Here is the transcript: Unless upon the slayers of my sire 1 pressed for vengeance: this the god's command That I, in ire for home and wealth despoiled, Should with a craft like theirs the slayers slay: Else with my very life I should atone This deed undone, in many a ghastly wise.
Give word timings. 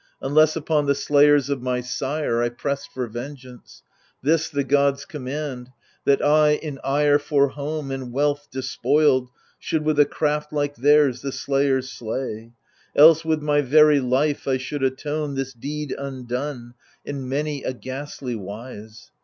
Unless 0.19 0.55
upon 0.55 0.87
the 0.87 0.95
slayers 0.95 1.51
of 1.51 1.61
my 1.61 1.79
sire 1.79 2.39
1 2.41 2.55
pressed 2.55 2.91
for 2.91 3.05
vengeance: 3.05 3.83
this 4.23 4.49
the 4.49 4.63
god's 4.63 5.05
command 5.05 5.69
That 6.05 6.25
I, 6.25 6.53
in 6.55 6.79
ire 6.83 7.19
for 7.19 7.49
home 7.49 7.91
and 7.91 8.11
wealth 8.11 8.47
despoiled, 8.49 9.29
Should 9.59 9.85
with 9.85 9.99
a 9.99 10.05
craft 10.05 10.51
like 10.51 10.73
theirs 10.75 11.21
the 11.21 11.31
slayers 11.31 11.91
slay: 11.91 12.51
Else 12.95 13.23
with 13.23 13.43
my 13.43 13.61
very 13.61 13.99
life 13.99 14.47
I 14.47 14.57
should 14.57 14.81
atone 14.81 15.35
This 15.35 15.53
deed 15.53 15.93
undone, 15.95 16.73
in 17.05 17.29
many 17.29 17.63
a 17.63 17.71
ghastly 17.71 18.33
wise. 18.35 19.11